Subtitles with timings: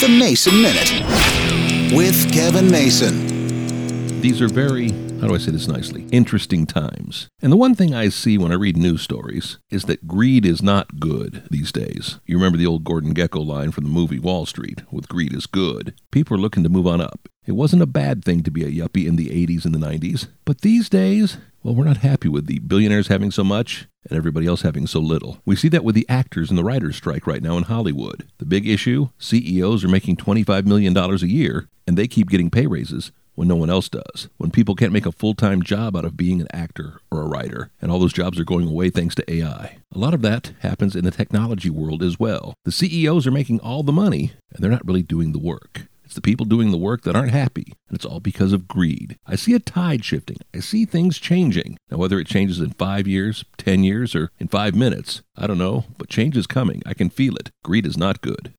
[0.00, 4.22] The Mason Minute with Kevin Mason.
[4.22, 7.28] These are very, how do I say this nicely, interesting times.
[7.42, 10.62] And the one thing I see when I read news stories is that greed is
[10.62, 12.18] not good these days.
[12.24, 15.44] You remember the old Gordon Gekko line from the movie Wall Street with greed is
[15.44, 15.92] good.
[16.10, 17.28] People are looking to move on up.
[17.50, 20.28] It wasn't a bad thing to be a yuppie in the 80s and the 90s,
[20.44, 24.46] but these days, well, we're not happy with the billionaires having so much and everybody
[24.46, 25.40] else having so little.
[25.44, 28.28] We see that with the actors and the writers' strike right now in Hollywood.
[28.38, 32.68] The big issue CEOs are making $25 million a year, and they keep getting pay
[32.68, 34.28] raises when no one else does.
[34.36, 37.28] When people can't make a full time job out of being an actor or a
[37.28, 39.78] writer, and all those jobs are going away thanks to AI.
[39.92, 42.54] A lot of that happens in the technology world as well.
[42.64, 45.88] The CEOs are making all the money, and they're not really doing the work.
[46.10, 49.16] It's the people doing the work that aren't happy, and it's all because of greed.
[49.28, 50.38] I see a tide shifting.
[50.52, 51.78] I see things changing.
[51.88, 55.56] Now, whether it changes in five years, 10 years, or in five minutes, I don't
[55.56, 56.82] know, but change is coming.
[56.84, 57.52] I can feel it.
[57.62, 58.54] Greed is not good.